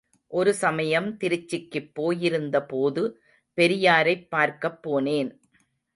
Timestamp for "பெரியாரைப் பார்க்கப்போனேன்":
3.57-5.31